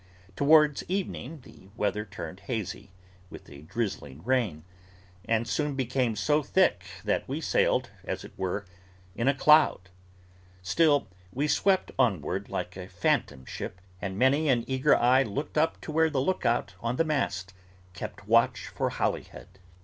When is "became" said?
5.75-6.15